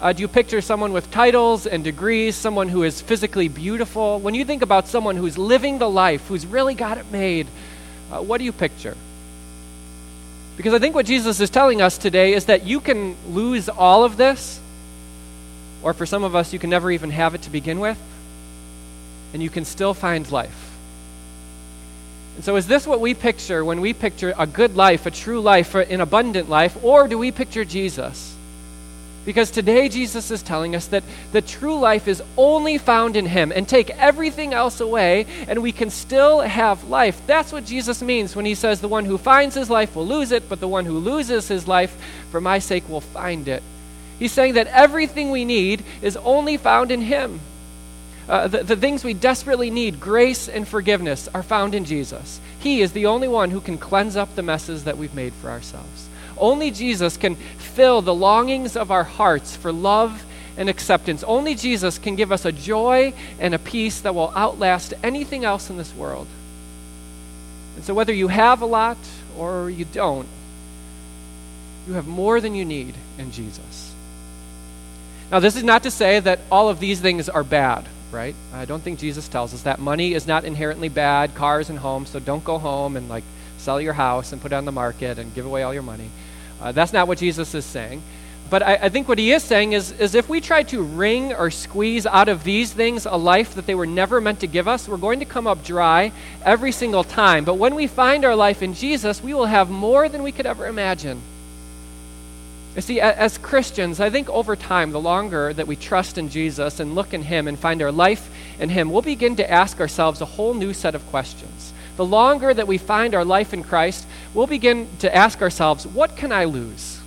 Uh, 0.01 0.13
do 0.13 0.21
you 0.21 0.29
picture 0.29 0.61
someone 0.61 0.93
with 0.93 1.11
titles 1.11 1.67
and 1.67 1.83
degrees, 1.83 2.37
someone 2.37 2.69
who 2.69 2.85
is 2.85 3.01
physically 3.01 3.49
beautiful? 3.49 4.21
When 4.21 4.35
you 4.35 4.45
think 4.45 4.63
about 4.63 4.87
someone 4.87 5.17
who's 5.17 5.37
living 5.37 5.79
the 5.79 5.91
life, 5.91 6.29
who's 6.29 6.47
really 6.47 6.75
got 6.75 6.99
it 6.99 7.11
made, 7.11 7.49
uh, 8.13 8.23
what 8.23 8.39
do 8.39 8.45
you 8.45 8.53
picture? 8.53 8.97
Because 10.57 10.75
I 10.75 10.79
think 10.79 10.95
what 10.95 11.07
Jesus 11.07 11.41
is 11.41 11.51
telling 11.51 11.81
us 11.81 11.97
today 11.97 12.35
is 12.35 12.47
that 12.47 12.67
you 12.67 12.81
can 12.81 13.17
lose 13.33 13.69
all 13.69 14.05
of 14.05 14.17
this, 14.17 14.61
or 15.83 15.95
for 15.95 16.07
some 16.07 16.25
of 16.25 16.35
us, 16.35 16.53
you 16.53 16.59
can 16.59 16.71
never 16.71 16.91
even 16.91 17.11
have 17.11 17.35
it 17.35 17.43
to 17.43 17.51
begin 17.51 17.81
with, 17.81 17.99
and 19.33 19.43
you 19.43 19.49
can 19.49 19.65
still 19.65 19.95
find 19.95 20.31
life. 20.31 20.71
And 22.37 22.45
so, 22.45 22.57
is 22.57 22.67
this 22.67 22.87
what 22.87 23.01
we 23.01 23.15
picture 23.15 23.65
when 23.65 23.81
we 23.81 23.93
picture 23.93 24.35
a 24.39 24.47
good 24.47 24.77
life, 24.77 25.07
a 25.07 25.11
true 25.11 25.41
life, 25.41 25.75
an 25.75 26.01
abundant 26.01 26.49
life, 26.49 26.77
or 26.83 27.09
do 27.09 27.19
we 27.19 27.33
picture 27.33 27.65
Jesus? 27.65 28.35
Because 29.25 29.51
today 29.51 29.89
Jesus 29.89 30.31
is 30.31 30.43
telling 30.43 30.75
us 30.75 30.87
that 30.89 31.05
the 31.33 31.43
true 31.43 31.79
life 31.79 32.09
is 32.09 32.23
only 32.37 32.79
found 32.79 33.17
in 33.17 33.27
Him 33.27 33.53
and 33.55 33.69
take 33.69 33.91
everything 33.91 34.55
else 34.55 34.81
away 34.81 35.27
and 35.47 35.63
we 35.63 35.73
can 35.73 35.91
still 35.91 36.41
have 36.41 36.89
life. 36.89 37.21
That's 37.27 37.53
what 37.53 37.67
Jesus 37.67 38.03
means 38.03 38.35
when 38.35 38.47
He 38.47 38.55
says, 38.55 38.81
The 38.81 38.89
one 38.89 39.05
who 39.05 39.19
finds 39.19 39.55
his 39.55 39.69
life 39.69 39.95
will 39.95 40.07
lose 40.07 40.33
it, 40.33 40.49
but 40.49 40.61
the 40.61 40.69
one 40.69 40.87
who 40.87 40.99
loses 40.99 41.49
his 41.49 41.69
life 41.69 41.97
for 42.31 42.41
my 42.41 42.59
sake 42.59 42.89
will 42.89 43.03
find 43.03 43.47
it. 43.47 43.63
He's 44.21 44.33
saying 44.33 44.55
that 44.55 44.67
everything 44.67 45.31
we 45.31 45.47
need 45.47 45.83
is 46.03 46.17
only 46.19 46.59
found 46.59 46.93
in 46.93 47.01
Him. 47.01 47.41
Uh, 48.29 48.47
the, 48.47 48.63
the 48.63 48.77
things 48.77 49.03
we 49.03 49.15
desperately 49.15 49.71
need, 49.71 49.99
grace 49.99 50.47
and 50.47 50.69
forgiveness, 50.69 51.27
are 51.35 51.43
found 51.43 51.75
in 51.75 51.87
Jesus. 51.87 52.39
He 52.61 52.83
is 52.83 52.93
the 52.93 53.07
only 53.07 53.29
one 53.29 53.51
who 53.51 53.63
can 53.63 53.79
cleanse 53.79 54.17
up 54.17 54.37
the 54.37 54.43
messes 54.43 54.85
that 54.85 54.99
we've 54.99 55.15
made 55.15 55.33
for 55.33 55.49
ourselves. 55.49 56.10
Only 56.41 56.71
Jesus 56.71 57.17
can 57.17 57.37
fill 57.37 58.03
the 58.03 58.15
longings 58.15 58.77
of 58.77 58.91
our 58.91 59.05
hearts 59.05 59.55
for 59.55 59.73
love 59.73 60.25
and 60.57 60.69
acceptance. 60.69 61.23
Only 61.23 61.55
Jesus 61.55 61.99
can 61.99 62.17
give 62.17 62.33
us 62.33 62.45
a 62.45 62.53
joy 62.53 63.13
and 63.39 63.55
a 63.55 63.59
peace 63.59 64.01
that 64.01 64.15
will 64.15 64.33
outlast 64.35 64.95
anything 65.03 65.45
else 65.45 65.71
in 65.71 65.77
this 65.77 65.95
world. 65.95 66.27
And 67.77 67.85
so, 67.85 67.95
whether 67.95 68.13
you 68.13 68.29
have 68.29 68.63
a 68.63 68.67
lot 68.67 68.99
or 69.39 69.71
you 69.71 69.85
don't, 69.85 70.29
you 71.87 71.95
have 71.95 72.07
more 72.07 72.41
than 72.41 72.55
you 72.55 72.65
need 72.65 72.95
in 73.19 73.33
Jesus. 73.33 73.95
Now, 75.31 75.39
this 75.39 75.57
is 75.57 75.63
not 75.63 75.85
to 75.85 75.91
say 75.91 76.21
that 76.21 76.41
all 76.51 76.69
of 76.69 76.81
these 76.81 77.01
things 77.01 77.29
are 77.29 77.45
bad, 77.45 77.87
right? 78.11 78.35
I 78.53 78.65
don't 78.65 78.83
think 78.83 78.99
Jesus 78.99 79.29
tells 79.29 79.55
us 79.55 79.63
that. 79.63 79.79
Money 79.79 80.13
is 80.13 80.27
not 80.27 80.45
inherently 80.45 80.89
bad, 80.89 81.35
cars 81.35 81.71
and 81.71 81.79
homes, 81.79 82.11
so 82.11 82.19
don't 82.19 82.45
go 82.45 82.59
home 82.59 82.97
and 82.97 83.09
like 83.09 83.25
sell 83.59 83.81
your 83.81 83.93
house 83.93 84.33
and 84.33 84.43
put 84.43 84.53
it 84.53 84.57
on 84.57 84.65
the 84.65 84.73
market 84.73 85.19
and 85.19 85.35
give 85.35 85.47
away 85.47 85.63
all 85.63 85.73
your 85.73 85.83
money. 85.83 86.11
Uh, 86.61 86.73
that's 86.73 86.93
not 86.93 87.09
what 87.09 87.19
Jesus 87.19 87.55
is 87.55 87.65
saying. 87.65 88.03
But 88.51 88.65
I, 88.65 88.75
I, 88.75 88.89
think 88.89 89.07
what 89.07 89.19
he 89.19 89.31
is 89.31 89.45
saying 89.45 89.75
is, 89.75 89.93
is 89.93 90.17
if 90.17 90.29
we 90.29 90.41
try 90.41 90.65
to 90.65 90.83
wring 90.83 91.33
or 91.33 91.53
squeeze 91.53 92.05
out 92.05 92.29
of 92.29 92.43
these 92.43 92.73
things 92.73 93.07
a 93.07 93.15
life 93.15 93.55
that 93.55 93.67
they 93.67 93.77
were 93.77 93.87
never 93.87 94.21
meant 94.21 94.41
to 94.41 94.49
give 94.49 94.67
us, 94.67 94.89
we're 94.89 94.97
going 94.97 95.21
to 95.21 95.25
come 95.25 95.47
up 95.47 95.65
dry 95.65 96.11
every 96.45 96.73
single 96.73 97.05
time. 97.05 97.45
But 97.45 97.55
when 97.55 97.77
we 97.77 97.87
find 97.87 98.25
our 98.25 98.35
life 98.35 98.61
in 98.61 98.75
Jesus, 98.75 99.23
we 99.23 99.35
will 99.35 99.47
have 99.47 99.71
more 99.71 100.09
than 100.09 100.25
we 100.25 100.33
could 100.33 100.47
ever 100.47 100.67
imagine. 100.67 101.21
You 102.75 102.83
see, 102.83 103.01
as 103.01 103.39
Christians, 103.39 104.01
I 104.01 104.11
think 104.11 104.29
over 104.29 104.57
time, 104.57 104.91
the 104.91 105.01
longer 105.01 105.53
that 105.53 105.67
we 105.67 105.77
trust 105.77 106.19
in 106.19 106.29
Jesus 106.29 106.81
and 106.81 106.95
look 106.95 107.15
in 107.15 107.23
Him 107.23 107.47
and 107.47 107.59
find 107.59 107.83
our 107.83 107.93
life 107.93 108.31
in 108.59 108.69
Him, 108.69 108.91
we'll 108.91 109.03
begin 109.03 109.37
to 109.37 109.51
ask 109.51 109.81
ourselves 109.81 110.21
a 110.21 110.25
whole 110.25 110.55
new 110.55 110.73
set 110.73 110.95
of 110.95 111.07
questions 111.09 111.73
the 112.01 112.07
longer 112.07 112.55
that 112.55 112.67
we 112.67 112.79
find 112.79 113.15
our 113.15 113.27
life 113.27 113.53
in 113.53 113.63
Christ, 113.63 114.07
we'll 114.33 114.47
begin 114.47 114.89
to 115.01 115.15
ask 115.15 115.43
ourselves, 115.43 115.87
what 115.87 116.17
can 116.17 116.33
I 116.33 116.47
lose? 116.47 116.99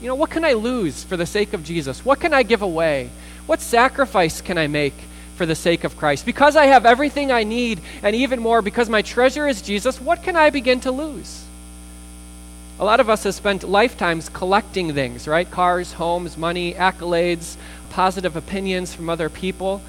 You 0.00 0.08
know, 0.08 0.14
what 0.14 0.30
can 0.30 0.42
I 0.42 0.54
lose 0.54 1.04
for 1.04 1.18
the 1.18 1.26
sake 1.26 1.52
of 1.52 1.62
Jesus? 1.62 2.02
What 2.02 2.18
can 2.18 2.32
I 2.32 2.44
give 2.44 2.62
away? 2.62 3.10
What 3.44 3.60
sacrifice 3.60 4.40
can 4.40 4.56
I 4.56 4.68
make 4.68 4.94
for 5.36 5.44
the 5.44 5.54
sake 5.54 5.84
of 5.84 5.98
Christ? 5.98 6.24
Because 6.24 6.56
I 6.56 6.64
have 6.64 6.86
everything 6.86 7.30
I 7.30 7.44
need, 7.44 7.82
and 8.02 8.16
even 8.16 8.40
more, 8.40 8.62
because 8.62 8.88
my 8.88 9.02
treasure 9.02 9.46
is 9.46 9.60
Jesus, 9.60 10.00
what 10.00 10.22
can 10.22 10.34
I 10.34 10.48
begin 10.48 10.80
to 10.80 10.90
lose? 10.90 11.44
A 12.80 12.86
lot 12.86 13.00
of 13.00 13.10
us 13.10 13.24
have 13.24 13.34
spent 13.34 13.64
lifetimes 13.64 14.30
collecting 14.30 14.94
things, 14.94 15.28
right? 15.28 15.50
Cars, 15.50 15.92
homes, 15.92 16.38
money, 16.38 16.72
accolades, 16.72 17.56
positive 17.90 18.34
opinions 18.34 18.94
from 18.94 19.10
other 19.10 19.28
people. 19.28 19.82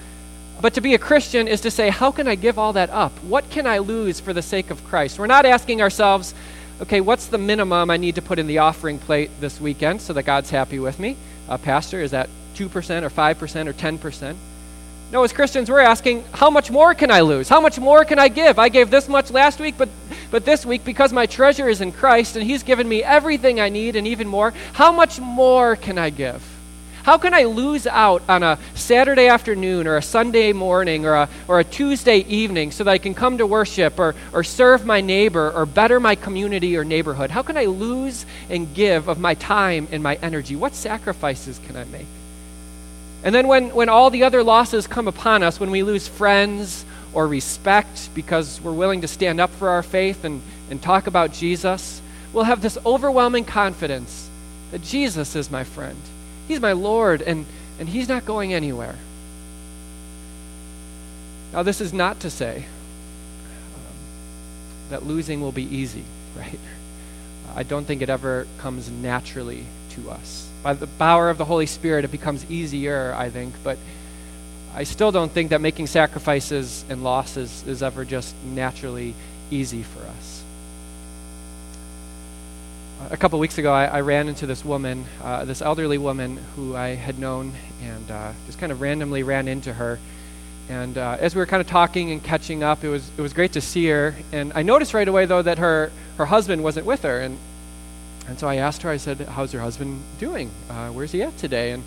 But 0.61 0.75
to 0.75 0.81
be 0.81 0.93
a 0.93 0.99
Christian 0.99 1.47
is 1.47 1.61
to 1.61 1.71
say, 1.71 1.89
how 1.89 2.11
can 2.11 2.27
I 2.27 2.35
give 2.35 2.57
all 2.57 2.73
that 2.73 2.89
up? 2.89 3.11
What 3.23 3.49
can 3.49 3.67
I 3.67 3.79
lose 3.79 4.19
for 4.19 4.33
the 4.33 4.41
sake 4.41 4.71
of 4.71 4.83
Christ? 4.85 5.19
We're 5.19 5.27
not 5.27 5.45
asking 5.45 5.81
ourselves, 5.81 6.33
okay, 6.81 7.01
what's 7.01 7.27
the 7.27 7.37
minimum 7.37 7.89
I 7.89 7.97
need 7.97 8.15
to 8.15 8.21
put 8.21 8.39
in 8.39 8.47
the 8.47 8.59
offering 8.59 8.99
plate 8.99 9.31
this 9.39 9.59
weekend 9.59 10.01
so 10.01 10.13
that 10.13 10.23
God's 10.23 10.49
happy 10.49 10.79
with 10.79 10.99
me? 10.99 11.17
Uh, 11.49 11.57
Pastor, 11.57 12.01
is 12.01 12.11
that 12.11 12.29
2% 12.55 12.67
or 13.03 13.09
5% 13.09 13.67
or 13.67 13.73
10%? 13.73 14.35
No, 15.11 15.23
as 15.23 15.31
Christians, 15.31 15.69
we're 15.69 15.79
asking, 15.79 16.23
how 16.31 16.49
much 16.49 16.71
more 16.71 16.95
can 16.95 17.11
I 17.11 17.21
lose? 17.21 17.47
How 17.47 17.61
much 17.61 17.77
more 17.77 18.03
can 18.03 18.17
I 18.17 18.29
give? 18.29 18.57
I 18.57 18.69
gave 18.69 18.89
this 18.89 19.07
much 19.07 19.29
last 19.29 19.59
week, 19.59 19.75
but, 19.77 19.89
but 20.31 20.43
this 20.43 20.65
week, 20.65 20.83
because 20.83 21.13
my 21.13 21.27
treasure 21.27 21.69
is 21.69 21.81
in 21.81 21.91
Christ 21.91 22.35
and 22.35 22.43
He's 22.43 22.63
given 22.63 22.89
me 22.89 23.03
everything 23.03 23.59
I 23.59 23.69
need 23.69 23.95
and 23.95 24.07
even 24.07 24.27
more, 24.27 24.53
how 24.73 24.91
much 24.91 25.19
more 25.19 25.75
can 25.75 25.99
I 25.99 26.09
give? 26.09 26.43
How 27.03 27.17
can 27.17 27.33
I 27.33 27.43
lose 27.43 27.85
out 27.85 28.23
on 28.29 28.43
a 28.43 28.57
Saturday 28.75 29.27
afternoon 29.27 29.87
or 29.87 29.97
a 29.97 30.01
Sunday 30.01 30.53
morning 30.53 31.05
or 31.05 31.15
a, 31.15 31.29
or 31.49 31.59
a 31.59 31.63
Tuesday 31.65 32.19
evening 32.19 32.71
so 32.71 32.85
that 32.85 32.91
I 32.91 32.97
can 32.97 33.13
come 33.13 33.39
to 33.39 33.45
worship 33.45 33.99
or, 33.99 34.15
or 34.31 34.41
serve 34.45 34.85
my 34.85 35.01
neighbor 35.01 35.51
or 35.51 35.65
better 35.65 35.99
my 35.99 36.15
community 36.15 36.77
or 36.77 36.85
neighborhood? 36.85 37.29
How 37.29 37.41
can 37.41 37.57
I 37.57 37.65
lose 37.65 38.25
and 38.49 38.73
give 38.73 39.09
of 39.09 39.19
my 39.19 39.33
time 39.33 39.89
and 39.91 40.01
my 40.01 40.15
energy? 40.21 40.55
What 40.55 40.75
sacrifices 40.75 41.59
can 41.67 41.75
I 41.75 41.83
make? 41.83 42.07
And 43.25 43.35
then 43.35 43.49
when, 43.49 43.75
when 43.75 43.89
all 43.89 44.09
the 44.09 44.23
other 44.23 44.41
losses 44.41 44.87
come 44.87 45.09
upon 45.09 45.43
us, 45.43 45.59
when 45.59 45.71
we 45.71 45.83
lose 45.83 46.07
friends 46.07 46.85
or 47.13 47.27
respect 47.27 48.15
because 48.15 48.61
we're 48.61 48.71
willing 48.71 49.01
to 49.01 49.09
stand 49.09 49.41
up 49.41 49.49
for 49.49 49.67
our 49.67 49.83
faith 49.83 50.23
and, 50.23 50.41
and 50.69 50.81
talk 50.81 51.07
about 51.07 51.33
Jesus, 51.33 52.01
we'll 52.31 52.45
have 52.45 52.61
this 52.61 52.77
overwhelming 52.85 53.43
confidence 53.43 54.29
that 54.71 54.81
Jesus 54.81 55.35
is 55.35 55.51
my 55.51 55.65
friend. 55.65 55.97
He's 56.47 56.59
my 56.59 56.73
Lord, 56.73 57.21
and, 57.21 57.45
and 57.79 57.89
He's 57.89 58.07
not 58.07 58.25
going 58.25 58.53
anywhere. 58.53 58.95
Now, 61.53 61.63
this 61.63 61.81
is 61.81 61.93
not 61.93 62.19
to 62.21 62.29
say 62.29 62.65
um, 63.75 63.95
that 64.89 65.05
losing 65.05 65.41
will 65.41 65.51
be 65.51 65.63
easy, 65.63 66.03
right? 66.37 66.59
I 67.55 67.63
don't 67.63 67.85
think 67.85 68.01
it 68.01 68.09
ever 68.09 68.47
comes 68.57 68.89
naturally 68.89 69.65
to 69.91 70.09
us. 70.09 70.49
By 70.63 70.73
the 70.73 70.87
power 70.87 71.29
of 71.29 71.37
the 71.37 71.45
Holy 71.45 71.65
Spirit, 71.67 72.05
it 72.05 72.11
becomes 72.11 72.49
easier, 72.49 73.13
I 73.15 73.29
think, 73.29 73.53
but 73.63 73.77
I 74.73 74.83
still 74.83 75.11
don't 75.11 75.31
think 75.31 75.51
that 75.51 75.61
making 75.61 75.87
sacrifices 75.87 76.83
and 76.89 77.03
losses 77.03 77.63
is 77.67 77.83
ever 77.83 78.05
just 78.05 78.33
naturally 78.43 79.13
easy 79.51 79.83
for 79.83 79.99
us. 79.99 80.42
A 83.11 83.17
couple 83.17 83.39
weeks 83.39 83.57
ago, 83.57 83.73
I, 83.73 83.85
I, 83.85 84.01
ran 84.01 84.27
into 84.27 84.45
this 84.45 84.63
woman, 84.63 85.05
uh, 85.21 85.45
this 85.45 85.61
elderly 85.61 85.97
woman 85.97 86.37
who 86.55 86.75
I 86.75 86.89
had 86.89 87.19
known, 87.19 87.53
and 87.81 88.11
uh, 88.11 88.31
just 88.45 88.59
kind 88.59 88.71
of 88.71 88.81
randomly 88.81 89.23
ran 89.23 89.47
into 89.47 89.73
her. 89.73 89.99
And 90.69 90.97
uh, 90.97 91.17
as 91.19 91.35
we 91.35 91.39
were 91.39 91.45
kind 91.45 91.61
of 91.61 91.67
talking 91.67 92.11
and 92.11 92.23
catching 92.23 92.63
up, 92.63 92.83
it 92.83 92.89
was 92.89 93.09
it 93.17 93.21
was 93.21 93.33
great 93.33 93.53
to 93.53 93.61
see 93.61 93.87
her. 93.87 94.15
And 94.31 94.53
I 94.55 94.63
noticed 94.63 94.93
right 94.93 95.07
away, 95.07 95.25
though, 95.25 95.41
that 95.41 95.57
her 95.57 95.91
her 96.17 96.25
husband 96.25 96.63
wasn't 96.63 96.85
with 96.85 97.03
her. 97.03 97.19
And 97.19 97.37
and 98.27 98.39
so 98.39 98.47
I 98.47 98.55
asked 98.57 98.83
her, 98.83 98.89
I 98.89 98.97
said, 98.97 99.19
How's 99.19 99.51
your 99.51 99.61
husband 99.61 100.01
doing? 100.19 100.49
Uh, 100.69 100.89
where's 100.89 101.11
he 101.11 101.23
at 101.23 101.37
today? 101.37 101.71
And 101.71 101.83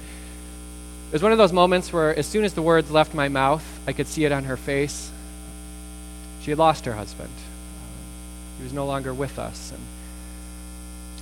it 1.09 1.13
was 1.13 1.23
one 1.23 1.33
of 1.33 1.39
those 1.39 1.53
moments 1.53 1.93
where, 1.93 2.17
as 2.17 2.27
soon 2.27 2.45
as 2.45 2.53
the 2.55 2.63
words 2.63 2.91
left 2.91 3.15
my 3.15 3.29
mouth, 3.29 3.65
I 3.87 3.93
could 3.93 4.07
see 4.07 4.25
it 4.25 4.33
on 4.33 4.45
her 4.45 4.57
face. 4.57 5.11
She 6.43 6.51
had 6.51 6.59
lost 6.59 6.85
her 6.85 6.93
husband. 6.93 7.31
he 8.59 8.65
was 8.65 8.73
no 8.73 8.87
longer 8.87 9.15
with 9.15 9.39
us. 9.39 9.71
And 9.71 9.81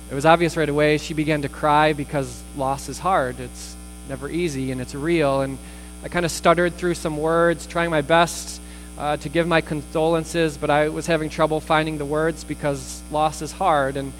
it 0.09 0.13
was 0.15 0.25
obvious 0.25 0.55
right 0.55 0.69
away. 0.69 0.97
She 0.97 1.13
began 1.13 1.41
to 1.41 1.49
cry 1.49 1.93
because 1.93 2.43
loss 2.55 2.89
is 2.89 2.99
hard. 2.99 3.39
It's 3.39 3.75
never 4.07 4.29
easy 4.29 4.71
and 4.71 4.79
it's 4.79 4.93
real. 4.93 5.41
And 5.41 5.57
I 6.03 6.09
kind 6.09 6.25
of 6.25 6.31
stuttered 6.31 6.75
through 6.75 6.93
some 6.93 7.17
words, 7.17 7.65
trying 7.65 7.89
my 7.89 8.01
best 8.01 8.61
uh, 8.97 9.17
to 9.17 9.29
give 9.29 9.47
my 9.47 9.61
condolences, 9.61 10.57
but 10.57 10.69
I 10.69 10.89
was 10.89 11.07
having 11.07 11.29
trouble 11.29 11.59
finding 11.59 11.97
the 11.97 12.05
words 12.05 12.43
because 12.43 13.01
loss 13.11 13.41
is 13.41 13.51
hard. 13.51 13.97
And 13.97 14.13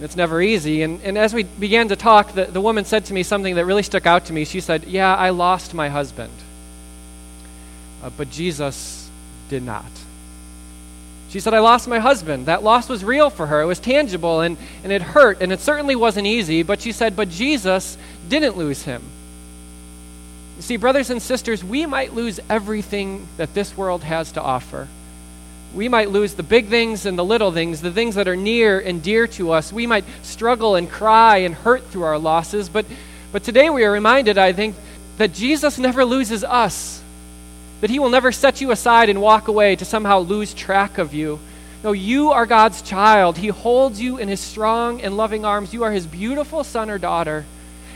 it's 0.00 0.16
never 0.16 0.40
easy. 0.40 0.82
And, 0.82 1.00
and 1.02 1.16
as 1.16 1.34
we 1.34 1.44
began 1.44 1.88
to 1.88 1.96
talk, 1.96 2.32
the, 2.32 2.44
the 2.46 2.60
woman 2.60 2.84
said 2.84 3.04
to 3.06 3.14
me 3.14 3.22
something 3.22 3.54
that 3.54 3.64
really 3.64 3.82
stuck 3.82 4.06
out 4.06 4.26
to 4.26 4.32
me. 4.32 4.44
She 4.44 4.60
said, 4.60 4.84
Yeah, 4.84 5.14
I 5.14 5.30
lost 5.30 5.74
my 5.74 5.88
husband. 5.88 6.32
Uh, 8.02 8.10
but 8.16 8.30
Jesus 8.30 9.08
did 9.48 9.62
not. 9.62 9.84
She 11.32 11.40
said, 11.40 11.54
I 11.54 11.58
lost 11.58 11.88
my 11.88 11.98
husband. 11.98 12.46
That 12.46 12.62
loss 12.62 12.88
was 12.88 13.04
real 13.04 13.30
for 13.30 13.46
her. 13.46 13.60
It 13.60 13.66
was 13.66 13.80
tangible 13.80 14.42
and, 14.42 14.56
and 14.84 14.92
it 14.92 15.02
hurt, 15.02 15.40
and 15.40 15.50
it 15.52 15.60
certainly 15.60 15.96
wasn't 15.96 16.26
easy. 16.26 16.62
But 16.62 16.80
she 16.80 16.92
said, 16.92 17.16
But 17.16 17.30
Jesus 17.30 17.98
didn't 18.28 18.56
lose 18.56 18.82
him. 18.82 19.02
You 20.56 20.62
see, 20.62 20.76
brothers 20.76 21.10
and 21.10 21.20
sisters, 21.20 21.64
we 21.64 21.86
might 21.86 22.12
lose 22.12 22.38
everything 22.48 23.26
that 23.38 23.54
this 23.54 23.76
world 23.76 24.04
has 24.04 24.32
to 24.32 24.42
offer 24.42 24.86
we 25.74 25.88
might 25.88 26.10
lose 26.10 26.34
the 26.34 26.42
big 26.42 26.68
things 26.68 27.06
and 27.06 27.18
the 27.18 27.24
little 27.24 27.50
things, 27.50 27.80
the 27.80 27.90
things 27.90 28.14
that 28.16 28.28
are 28.28 28.36
near 28.36 28.78
and 28.78 29.02
dear 29.02 29.26
to 29.26 29.52
us. 29.52 29.72
We 29.72 29.86
might 29.86 30.04
struggle 30.22 30.76
and 30.76 30.90
cry 30.90 31.38
and 31.38 31.54
hurt 31.54 31.84
through 31.86 32.02
our 32.02 32.18
losses. 32.18 32.68
But, 32.68 32.86
but 33.32 33.42
today 33.42 33.70
we 33.70 33.84
are 33.84 33.90
reminded, 33.90 34.38
I 34.38 34.52
think, 34.52 34.76
that 35.16 35.32
Jesus 35.32 35.78
never 35.78 36.04
loses 36.04 36.44
us, 36.44 37.01
that 37.82 37.90
he 37.90 37.98
will 37.98 38.08
never 38.08 38.32
set 38.32 38.62
you 38.62 38.70
aside 38.70 39.10
and 39.10 39.20
walk 39.20 39.48
away 39.48 39.76
to 39.76 39.84
somehow 39.84 40.20
lose 40.20 40.54
track 40.54 40.96
of 40.96 41.12
you. 41.12 41.38
No, 41.84 41.92
you 41.92 42.30
are 42.30 42.46
God's 42.46 42.80
child. 42.80 43.36
He 43.36 43.48
holds 43.48 44.00
you 44.00 44.16
in 44.16 44.28
his 44.28 44.40
strong 44.40 45.02
and 45.02 45.16
loving 45.16 45.44
arms. 45.44 45.74
You 45.74 45.82
are 45.82 45.92
his 45.92 46.06
beautiful 46.06 46.64
son 46.64 46.88
or 46.88 46.96
daughter. 46.96 47.44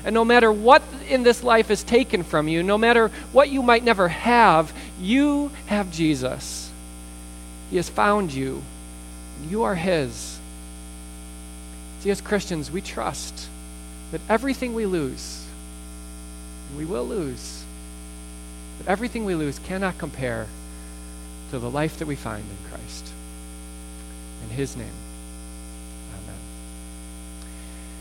And 0.04 0.12
no 0.12 0.24
matter 0.24 0.52
what 0.52 0.82
in 1.08 1.22
this 1.22 1.42
life 1.42 1.70
is 1.70 1.82
taken 1.82 2.24
from 2.24 2.48
you, 2.48 2.62
no 2.62 2.76
matter 2.76 3.08
what 3.32 3.48
you 3.48 3.62
might 3.62 3.84
never 3.84 4.08
have, 4.08 4.72
you 5.00 5.50
have 5.66 5.90
Jesus. 5.92 6.70
He 7.70 7.76
has 7.76 7.88
found 7.88 8.32
you. 8.32 8.62
You 9.48 9.62
are 9.64 9.74
His. 9.74 10.38
See, 12.00 12.10
as 12.10 12.20
Christians, 12.20 12.70
we 12.70 12.80
trust 12.80 13.48
that 14.12 14.20
everything 14.28 14.74
we 14.74 14.86
lose, 14.86 15.44
we 16.76 16.84
will 16.84 17.04
lose, 17.04 17.55
but 18.78 18.88
everything 18.88 19.24
we 19.24 19.34
lose 19.34 19.58
cannot 19.58 19.98
compare 19.98 20.46
to 21.50 21.58
the 21.58 21.70
life 21.70 21.98
that 21.98 22.08
we 22.08 22.16
find 22.16 22.44
in 22.44 22.70
Christ. 22.70 23.12
In 24.42 24.56
His 24.56 24.76
name. 24.76 25.05